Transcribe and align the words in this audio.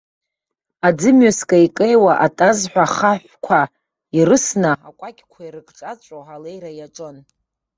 Аӡымҩас 0.87 1.39
кеикеиуа 1.49 2.13
атазҳәа 2.25 2.83
ахаҳә-қәа 2.87 3.61
ирысны, 4.17 4.71
акәакьқәа 4.87 5.41
ирыкҿаҵәо 5.47 6.19
алеира 6.35 6.71
иаҿын. 6.79 7.17